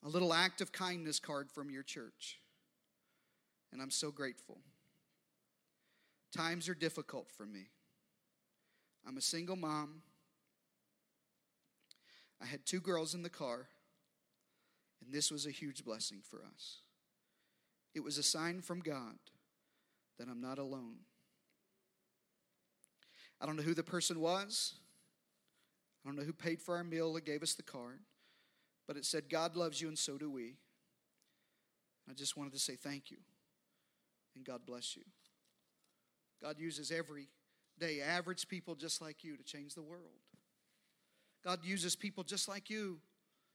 [0.06, 2.40] a little act of kindness card from your church.
[3.72, 4.60] And I'm so grateful.
[6.36, 7.70] Times are difficult for me.
[9.08, 10.02] I'm a single mom.
[12.42, 13.68] I had two girls in the car,
[15.02, 16.80] and this was a huge blessing for us.
[17.96, 19.18] It was a sign from God
[20.20, 20.98] that I'm not alone.
[23.40, 24.74] I don't know who the person was.
[26.04, 28.00] I don't know who paid for our meal or gave us the card,
[28.88, 30.56] but it said, God loves you and so do we.
[32.10, 33.18] I just wanted to say thank you
[34.36, 35.04] and God bless you.
[36.42, 37.28] God uses every
[37.80, 40.20] day average people just like you to change the world.
[41.44, 43.00] God uses people just like you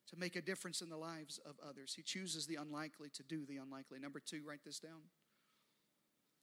[0.09, 1.93] to make a difference in the lives of others.
[1.95, 3.99] He chooses the unlikely to do the unlikely.
[3.99, 5.03] Number two, write this down.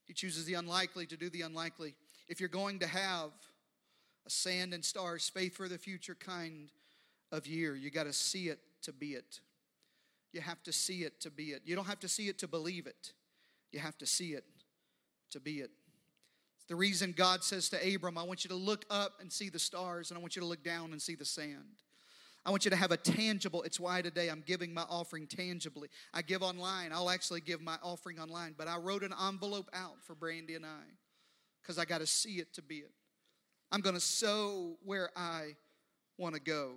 [0.05, 1.95] He chooses the unlikely to do the unlikely.
[2.27, 3.31] If you're going to have
[4.25, 6.69] a sand and stars, faith for the future kind
[7.31, 9.39] of year, you got to see it to be it.
[10.33, 11.61] You have to see it to be it.
[11.65, 13.13] You don't have to see it to believe it.
[13.71, 14.43] You have to see it
[15.31, 15.71] to be it.
[16.57, 19.49] It's the reason God says to Abram, I want you to look up and see
[19.49, 21.83] the stars, and I want you to look down and see the sand.
[22.45, 23.63] I want you to have a tangible.
[23.63, 25.89] It's why today I'm giving my offering tangibly.
[26.13, 26.91] I give online.
[26.93, 30.65] I'll actually give my offering online, but I wrote an envelope out for Brandy and
[30.65, 30.83] I
[31.61, 32.91] because I got to see it to be it.
[33.71, 35.55] I'm going to sow where I
[36.17, 36.75] want to go.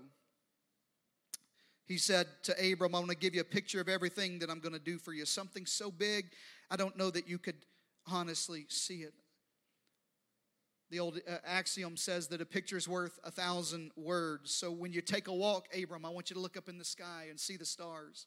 [1.89, 4.61] He said to Abram, I'm going to give you a picture of everything that I'm
[4.61, 5.25] going to do for you.
[5.25, 6.27] Something so big,
[6.71, 7.57] I don't know that you could
[8.07, 9.15] honestly see it.
[10.91, 14.53] The old uh, axiom says that a picture is worth a thousand words.
[14.53, 16.85] So when you take a walk, Abram, I want you to look up in the
[16.85, 18.27] sky and see the stars.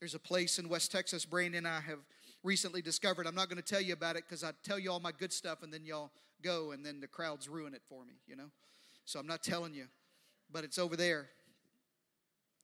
[0.00, 1.98] There's a place in West Texas Brandon and I have
[2.42, 3.26] recently discovered.
[3.26, 5.34] I'm not going to tell you about it because I tell you all my good
[5.34, 6.12] stuff and then y'all
[6.42, 8.50] go and then the crowds ruin it for me, you know?
[9.04, 9.84] So I'm not telling you,
[10.50, 11.28] but it's over there.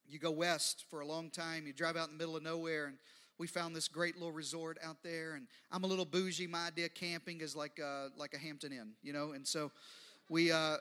[0.09, 2.87] You go west for a long time, you drive out in the middle of nowhere
[2.87, 2.97] and
[3.39, 6.47] we found this great little resort out there, and I'm a little bougie.
[6.47, 9.73] My idea of camping is like a, like a Hampton Inn, you know, and so
[10.29, 10.53] we.
[10.53, 10.77] Uh,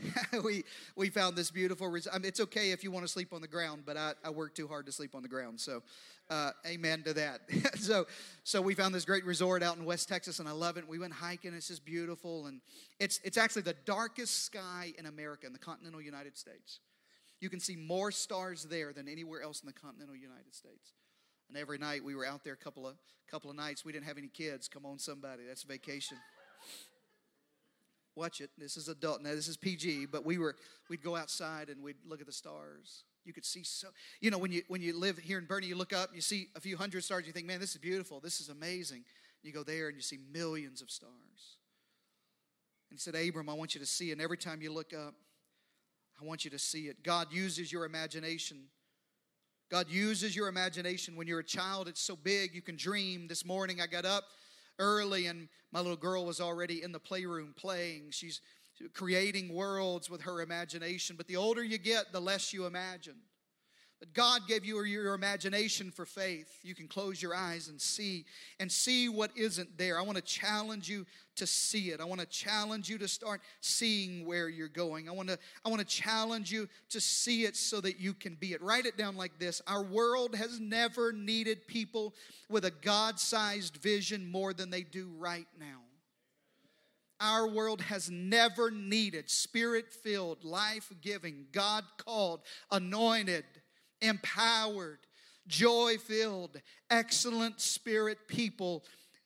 [0.44, 0.64] we
[0.96, 1.86] we found this beautiful.
[1.86, 4.14] Res- I mean, it's okay if you want to sleep on the ground, but I,
[4.24, 5.60] I work too hard to sleep on the ground.
[5.60, 5.82] So,
[6.30, 7.42] uh, amen to that.
[7.78, 8.06] so
[8.42, 10.88] so we found this great resort out in West Texas, and I love it.
[10.88, 11.54] We went hiking.
[11.54, 12.60] It's just beautiful, and
[12.98, 16.80] it's it's actually the darkest sky in America, in the continental United States.
[17.42, 20.92] You can see more stars there than anywhere else in the continental United States.
[21.48, 22.94] And every night we were out there a couple of
[23.28, 23.84] couple of nights.
[23.84, 24.68] We didn't have any kids.
[24.68, 25.42] Come on, somebody.
[25.48, 26.18] That's vacation.
[28.14, 28.50] Watch it.
[28.56, 29.22] This is adult.
[29.22, 30.54] Now this is PG, but we were
[30.88, 33.02] we'd go outside and we'd look at the stars.
[33.24, 33.88] You could see so
[34.20, 36.46] you know when you when you live here in Boerne, you look up, you see
[36.54, 39.02] a few hundred stars, you think, man, this is beautiful, this is amazing.
[39.42, 41.10] You go there and you see millions of stars.
[42.88, 45.14] And he said, Abram, I want you to see, and every time you look up,
[46.22, 47.02] I want you to see it.
[47.02, 48.68] God uses your imagination
[49.72, 51.16] God uses your imagination.
[51.16, 53.26] When you're a child, it's so big, you can dream.
[53.26, 54.24] This morning, I got up
[54.78, 58.08] early and my little girl was already in the playroom playing.
[58.10, 58.42] She's
[58.92, 61.16] creating worlds with her imagination.
[61.16, 63.16] But the older you get, the less you imagine.
[64.02, 66.58] But God gave you your imagination for faith.
[66.64, 68.24] You can close your eyes and see
[68.58, 69.96] and see what isn't there.
[69.96, 72.00] I want to challenge you to see it.
[72.00, 75.08] I want to challenge you to start seeing where you're going.
[75.08, 78.34] I want to I want to challenge you to see it so that you can
[78.34, 78.60] be it.
[78.60, 79.62] Write it down like this.
[79.68, 82.12] Our world has never needed people
[82.50, 85.78] with a God-sized vision more than they do right now
[87.20, 92.40] our world has never needed spirit filled, life giving, God called,
[92.72, 93.44] anointed,
[94.02, 94.98] empowered,
[95.46, 96.60] joy filled,
[96.90, 98.84] excellent spirit people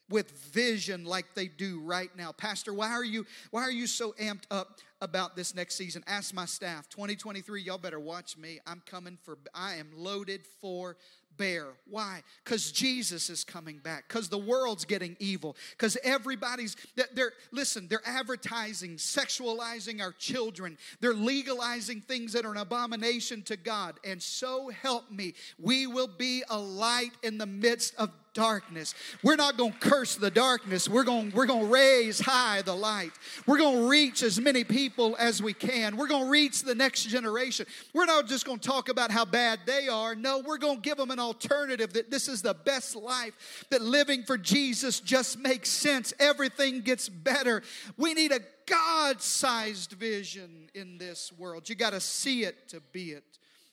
[0.08, 2.30] with vision like they do right now.
[2.32, 6.04] Pastor, why are you why are you so amped up about this next season?
[6.06, 6.88] Ask my staff.
[6.88, 8.60] 2023, y'all better watch me.
[8.66, 10.96] I'm coming for I am loaded for
[11.36, 11.66] bear.
[11.88, 12.22] Why?
[12.44, 14.08] Because Jesus is coming back.
[14.08, 15.56] Because the world's getting evil.
[15.70, 16.76] Because everybody's,
[17.14, 20.78] they're, listen, they're advertising, sexualizing our children.
[21.00, 23.98] They're legalizing things that are an abomination to God.
[24.04, 28.94] And so help me, we will be a light in the midst of darkness.
[29.22, 30.88] We're not going to curse the darkness.
[30.88, 33.12] We're going we're going to raise high the light.
[33.46, 35.96] We're going to reach as many people as we can.
[35.96, 37.66] We're going to reach the next generation.
[37.94, 40.14] We're not just going to talk about how bad they are.
[40.14, 43.80] No, we're going to give them an alternative that this is the best life, that
[43.80, 46.12] living for Jesus just makes sense.
[46.20, 47.62] Everything gets better.
[47.96, 51.68] We need a God sized vision in this world.
[51.70, 53.24] You got to see it to be it.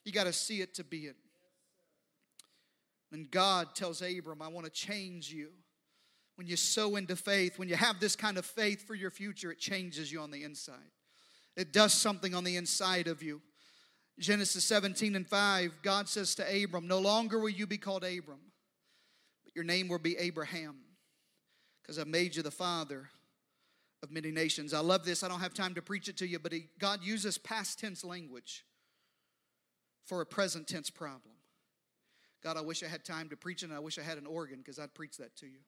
[0.05, 1.15] You got to see it to be it.
[3.13, 5.49] And God tells Abram, I want to change you.
[6.35, 9.51] When you sow into faith, when you have this kind of faith for your future,
[9.51, 10.91] it changes you on the inside.
[11.55, 13.39] It does something on the inside of you.
[14.19, 18.39] Genesis 17 and 5, God says to Abram, No longer will you be called Abram,
[19.43, 20.77] but your name will be Abraham,
[21.81, 23.09] because I made you the father
[24.01, 24.73] of many nations.
[24.73, 25.23] I love this.
[25.23, 28.03] I don't have time to preach it to you, but he, God uses past tense
[28.03, 28.65] language
[30.03, 31.32] for a present tense problem.
[32.43, 34.25] God, I wish I had time to preach it, and I wish I had an
[34.25, 35.59] organ because I'd preach that to you.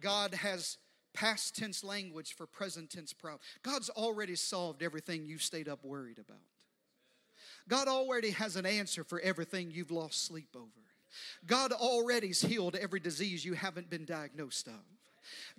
[0.00, 0.76] God has
[1.12, 3.40] past tense language for present tense problem.
[3.62, 6.38] God's already solved everything you've stayed up worried about.
[7.68, 10.66] God already has an answer for everything you've lost sleep over.
[11.46, 14.99] God already's healed every disease you haven't been diagnosed of.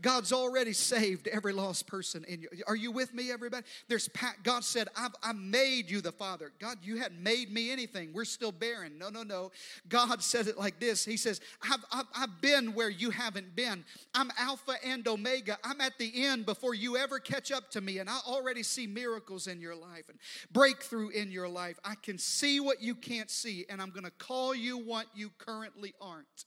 [0.01, 2.49] God's already saved every lost person in you.
[2.67, 3.65] Are you with me, everybody?
[3.87, 4.09] There's
[4.43, 6.51] God said, I've I made you the Father.
[6.59, 8.11] God, you hadn't made me anything.
[8.13, 8.97] We're still barren.
[8.97, 9.51] No, no, no.
[9.87, 11.05] God says it like this.
[11.05, 13.85] He says, I've, I've, I've been where you haven't been.
[14.13, 15.57] I'm Alpha and Omega.
[15.63, 17.99] I'm at the end before you ever catch up to me.
[17.99, 20.17] And I already see miracles in your life and
[20.51, 21.79] breakthrough in your life.
[21.83, 25.31] I can see what you can't see, and I'm going to call you what you
[25.37, 26.45] currently aren't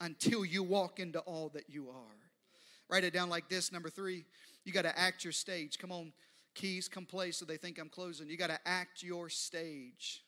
[0.00, 2.27] until you walk into all that you are.
[2.88, 3.72] Write it down like this.
[3.72, 4.24] Number three,
[4.64, 5.78] you got to act your stage.
[5.78, 6.12] Come on,
[6.54, 8.28] keys, come play so they think I'm closing.
[8.28, 10.24] You got to act your stage.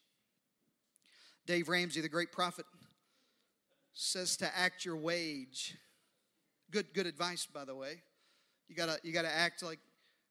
[1.46, 2.66] Dave Ramsey, the great prophet,
[3.92, 5.76] says to act your wage.
[6.70, 8.02] Good, good advice, by the way.
[8.68, 9.80] You gotta, you gotta act like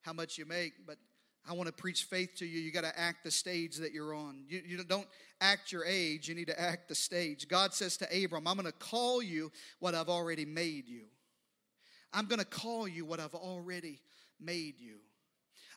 [0.02, 0.98] how much you make, but
[1.48, 2.60] I want to preach faith to you.
[2.60, 4.44] You got to act the stage that you're on.
[4.48, 5.08] You, you, don't
[5.42, 7.48] act your age, you need to act the stage.
[7.48, 11.06] God says to Abram, I'm going to call you what I've already made you.
[12.14, 14.02] I'm going to call you what I've already
[14.40, 14.98] made you.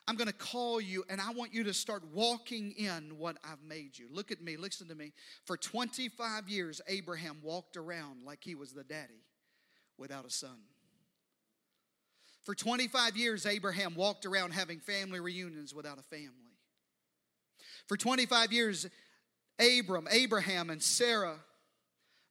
[0.07, 3.63] I'm going to call you and I want you to start walking in what I've
[3.63, 4.07] made you.
[4.11, 5.13] Look at me, listen to me.
[5.45, 9.23] For 25 years, Abraham walked around like he was the daddy
[9.97, 10.57] without a son.
[12.43, 16.57] For 25 years, Abraham walked around having family reunions without a family.
[17.87, 18.85] For 25 years,
[19.59, 21.37] Abram, Abraham, and Sarah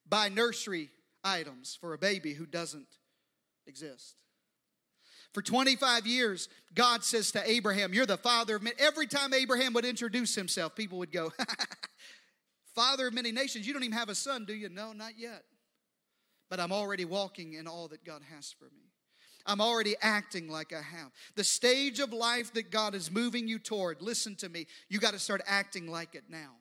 [0.06, 0.90] buy nursery
[1.24, 2.86] items for a baby who doesn't
[3.66, 4.22] exist.
[5.32, 8.74] For 25 years, God says to Abraham, You're the father of men.
[8.78, 11.32] Every time Abraham would introduce himself, people would go,
[12.74, 14.68] Father of many nations, you don't even have a son, do you?
[14.68, 15.42] No, not yet.
[16.50, 18.92] But I'm already walking in all that God has for me.
[19.46, 21.10] I'm already acting like I have.
[21.34, 25.14] The stage of life that God is moving you toward, listen to me, you got
[25.14, 26.52] to start acting like it now.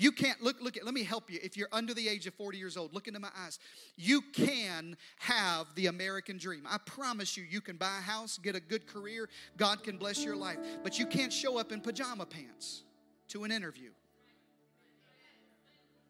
[0.00, 1.38] You can't look, look at, let me help you.
[1.42, 3.58] If you're under the age of 40 years old, look into my eyes.
[3.96, 6.62] You can have the American dream.
[6.66, 10.24] I promise you, you can buy a house, get a good career, God can bless
[10.24, 10.56] your life.
[10.82, 12.82] But you can't show up in pajama pants
[13.28, 13.90] to an interview.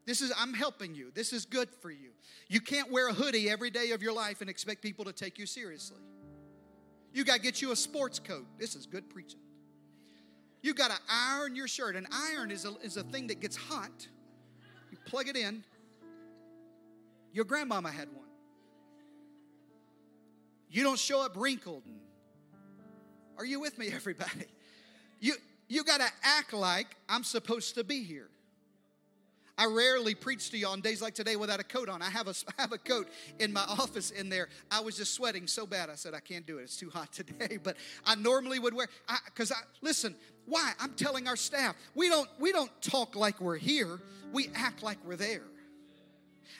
[0.07, 1.11] This is, I'm helping you.
[1.12, 2.11] This is good for you.
[2.46, 5.37] You can't wear a hoodie every day of your life and expect people to take
[5.37, 6.00] you seriously.
[7.12, 8.46] You got to get you a sports coat.
[8.57, 9.40] This is good preaching.
[10.62, 11.96] You got to iron your shirt.
[11.96, 14.07] An iron is a, is a thing that gets hot.
[14.90, 15.64] You plug it in.
[17.33, 18.27] Your grandmama had one.
[20.70, 21.83] You don't show up wrinkled.
[23.38, 24.46] Are you with me, everybody?
[25.20, 25.35] You,
[25.68, 28.29] you got to act like I'm supposed to be here.
[29.61, 32.01] I rarely preach to you on days like today without a coat on.
[32.01, 34.49] I have a, I have a coat in my office in there.
[34.70, 35.90] I was just sweating so bad.
[35.90, 36.62] I said, I can't do it.
[36.62, 37.59] It's too hot today.
[37.62, 38.88] But I normally would wear,
[39.27, 40.14] because I, I, listen,
[40.46, 40.73] why?
[40.81, 44.01] I'm telling our staff, we don't, we don't talk like we're here.
[44.33, 45.42] We act like we're there.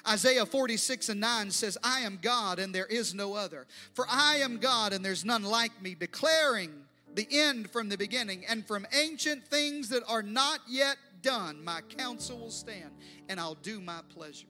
[0.07, 3.67] Isaiah 46 and 9 says, I am God and there is no other.
[3.95, 6.71] For I am God and there's none like me, declaring
[7.15, 11.81] the end from the beginning and from ancient things that are not yet done, my
[11.83, 12.91] counsel will stand,
[13.29, 14.47] and I'll do my pleasure.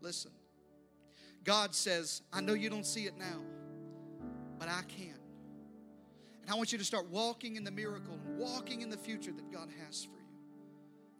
[0.00, 0.30] Listen,
[1.44, 3.40] God says, I know you don't see it now,
[4.58, 5.18] but I can.
[6.42, 9.32] And I want you to start walking in the miracle and walking in the future
[9.32, 10.24] that God has for you.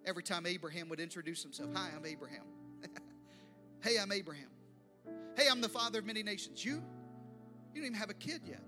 [0.07, 2.45] Every time Abraham would introduce himself, Hi, I'm Abraham.
[3.83, 4.51] hey, I'm Abraham.
[5.37, 6.65] Hey, I'm the father of many nations.
[6.65, 6.83] You?
[7.73, 8.61] You don't even have a kid yet.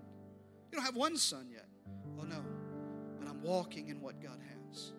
[0.71, 1.65] You don't have one son yet.
[2.19, 2.43] Oh, no.
[3.19, 4.39] But I'm walking in what God
[4.71, 4.93] has.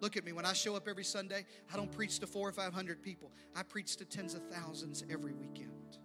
[0.00, 0.32] Look at me.
[0.32, 3.32] When I show up every Sunday, I don't preach to four or five hundred people.
[3.54, 5.98] I preach to tens of thousands every weekend.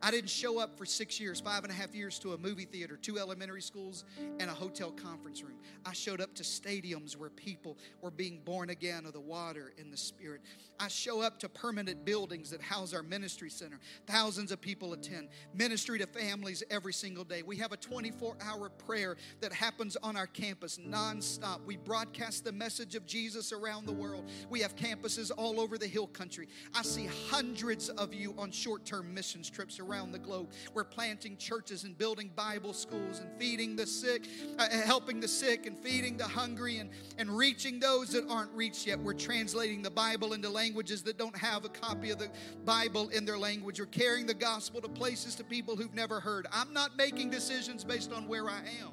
[0.00, 2.64] I didn't show up for six years, five and a half years to a movie
[2.64, 4.04] theater, two elementary schools,
[4.38, 5.58] and a hotel conference room.
[5.84, 9.92] I showed up to stadiums where people were being born again of the water and
[9.92, 10.40] the spirit.
[10.80, 13.80] I show up to permanent buildings that house our ministry center.
[14.06, 15.28] Thousands of people attend.
[15.52, 17.42] Ministry to families every single day.
[17.42, 21.64] We have a 24 hour prayer that happens on our campus nonstop.
[21.64, 24.30] We broadcast the message of Jesus around the world.
[24.48, 26.48] We have campuses all over the hill country.
[26.74, 30.48] I see hundreds of you on short term missions trips around the globe.
[30.74, 34.26] We're planting churches and building Bible schools and feeding the sick,
[34.58, 38.86] uh, helping the sick and feeding the hungry and, and reaching those that aren't reached
[38.86, 38.98] yet.
[38.98, 42.30] We're translating the Bible into languages that don't have a copy of the
[42.64, 43.80] Bible in their language.
[43.80, 46.46] We're carrying the gospel to places to people who've never heard.
[46.52, 48.92] I'm not making decisions based on where I am,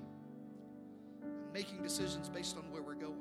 [1.24, 3.16] I'm making decisions based on where we're going.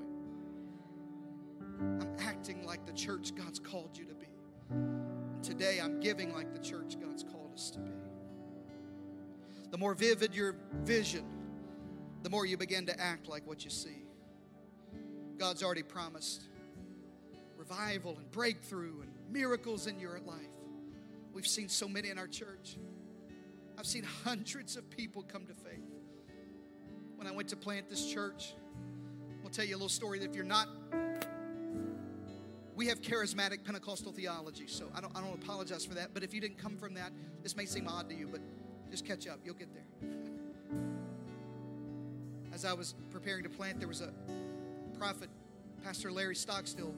[2.01, 5.13] I'm acting like the church God's called you to be.
[5.45, 7.92] Today, I'm giving like the church God's called us to be.
[9.70, 11.26] The more vivid your vision,
[12.22, 14.07] the more you begin to act like what you see.
[15.36, 16.45] God's already promised
[17.59, 20.47] revival and breakthrough and miracles in your life.
[21.34, 22.78] We've seen so many in our church.
[23.78, 25.92] I've seen hundreds of people come to faith.
[27.16, 28.55] When I went to plant this church,
[29.45, 30.68] I'll tell you a little story that if you're not
[32.76, 36.12] we have charismatic Pentecostal theology, so I don't, I don't apologize for that.
[36.12, 37.12] But if you didn't come from that,
[37.42, 38.40] this may seem odd to you, but
[38.90, 39.40] just catch up.
[39.44, 40.10] You'll get there.
[42.52, 44.12] As I was preparing to plant, there was a
[44.98, 45.28] prophet,
[45.82, 46.94] Pastor Larry Stockstill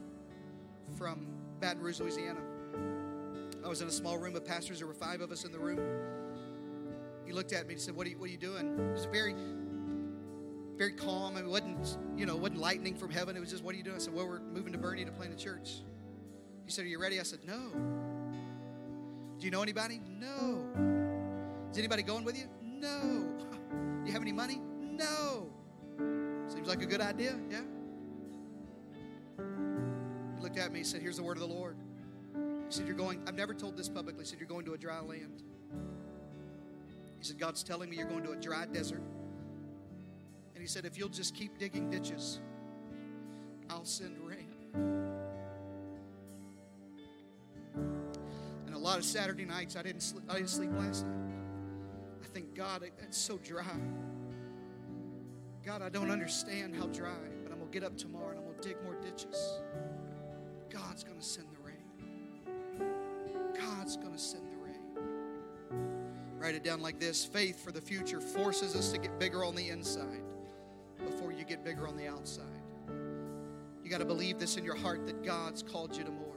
[0.96, 1.26] from
[1.60, 2.40] Baton Rouge, Louisiana.
[3.64, 4.78] I was in a small room of pastors.
[4.78, 5.80] There were five of us in the room.
[7.26, 9.06] He looked at me and said, "What are you, what are you doing?" It was
[9.06, 9.34] very
[10.76, 11.36] very calm.
[11.36, 13.36] It wasn't, you know, wasn't lightning from heaven.
[13.36, 13.96] It was just, what are you doing?
[13.96, 15.80] I said, well, we're moving to Boerne to plant a church.
[16.64, 17.18] He said, are you ready?
[17.18, 17.70] I said, no.
[19.38, 20.00] Do you know anybody?
[20.06, 20.64] No.
[21.70, 22.44] Is anybody going with you?
[22.62, 23.26] No.
[23.70, 24.60] Do you have any money?
[24.80, 25.48] No.
[26.48, 27.60] Seems like a good idea, yeah?
[30.36, 31.76] He looked at me and said, here's the word of the Lord.
[32.34, 34.24] He said, you're going, I've never told this publicly.
[34.24, 35.42] He said, you're going to a dry land.
[37.18, 39.02] He said, God's telling me you're going to a dry desert
[40.66, 42.40] he said, If you'll just keep digging ditches,
[43.70, 44.48] I'll send rain.
[48.66, 51.14] And a lot of Saturday nights, I didn't sleep, I didn't sleep last night.
[52.20, 53.62] I think, God, it's so dry.
[55.64, 57.12] God, I don't understand how dry,
[57.44, 59.60] but I'm going to get up tomorrow and I'm going to dig more ditches.
[60.68, 61.76] God's going to send the rain.
[63.56, 64.80] God's going to send the rain.
[66.40, 69.54] Write it down like this faith for the future forces us to get bigger on
[69.54, 70.24] the inside
[71.66, 72.44] bigger on the outside.
[73.82, 76.36] You got to believe this in your heart that God's called you to more.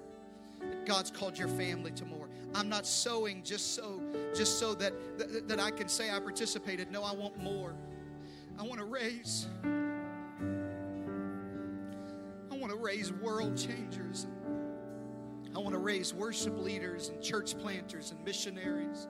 [0.59, 2.27] That God's called your family to more.
[2.55, 4.01] I'm not sowing just so
[4.36, 6.91] just so that, that, that I can say I participated.
[6.91, 7.75] No, I want more.
[8.57, 9.45] I want to raise
[12.51, 14.25] I want to raise world changers.
[15.55, 19.07] I want to raise worship leaders and church planters and missionaries.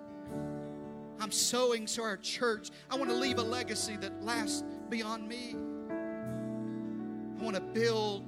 [1.21, 2.71] I'm sowing to our church.
[2.91, 5.55] I want to leave a legacy that lasts beyond me.
[7.49, 8.25] Want to build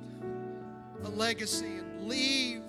[1.04, 2.64] a legacy and leave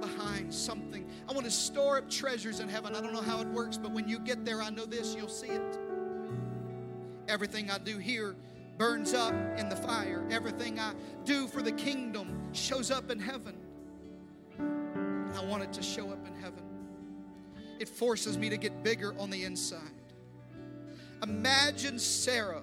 [0.00, 1.04] behind something.
[1.28, 2.94] I want to store up treasures in heaven.
[2.94, 5.26] I don't know how it works, but when you get there, I know this you'll
[5.26, 5.78] see it.
[7.26, 8.36] Everything I do here
[8.78, 10.92] burns up in the fire, everything I
[11.24, 13.56] do for the kingdom shows up in heaven.
[14.56, 16.62] And I want it to show up in heaven.
[17.80, 19.80] It forces me to get bigger on the inside.
[21.24, 22.62] Imagine Sarah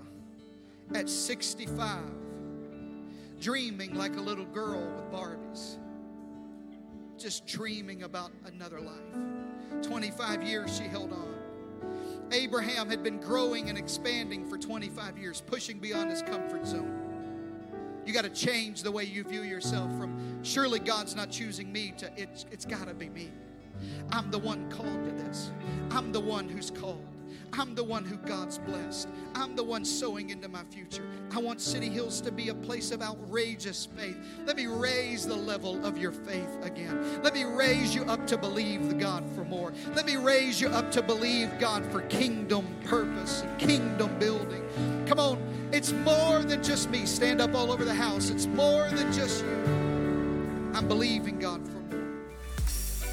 [0.95, 2.26] at 65
[3.39, 5.77] dreaming like a little girl with Barbies,
[7.17, 9.83] just dreaming about another life.
[9.83, 11.35] 25 years she held on.
[12.31, 17.07] Abraham had been growing and expanding for 25 years, pushing beyond his comfort zone.
[18.05, 21.93] You got to change the way you view yourself from surely God's not choosing me
[21.97, 23.31] to it's, it's got to be me.
[24.11, 25.51] I'm the one called to this.
[25.91, 27.16] I'm the one who's called.
[27.53, 29.07] I'm the one who God's blessed.
[29.33, 31.07] I'm the one sowing into my future.
[31.31, 34.17] I want City Hills to be a place of outrageous faith.
[34.45, 37.21] Let me raise the level of your faith again.
[37.23, 39.73] Let me raise you up to believe God for more.
[39.95, 44.63] Let me raise you up to believe God for kingdom purpose and kingdom building.
[45.05, 47.05] Come on, it's more than just me.
[47.05, 48.29] Stand up all over the house.
[48.29, 49.63] It's more than just you.
[50.73, 51.76] I'm believing God for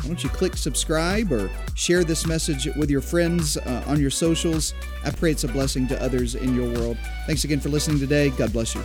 [0.00, 4.10] why don't you click subscribe or share this message with your friends uh, on your
[4.10, 4.72] socials?
[5.04, 6.96] I pray it's a blessing to others in your world.
[7.26, 8.30] Thanks again for listening today.
[8.30, 8.82] God bless you.